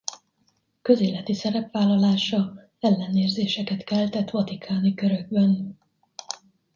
[0.81, 5.77] Közéleti szerepvállalása ellenérzéseket keltett vatikáni körökben.